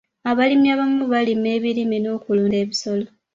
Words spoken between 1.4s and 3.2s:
ebirime n'okulunda ebisolo.